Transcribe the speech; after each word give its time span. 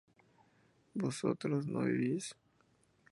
¿vosotros 1.03 1.61
no 1.71 1.81
vivís? 1.81 2.25